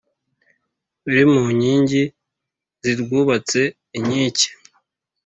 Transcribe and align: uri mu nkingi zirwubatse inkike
uri 1.07 1.23
mu 1.33 1.41
nkingi 1.55 2.03
zirwubatse 2.83 3.61
inkike 3.97 4.47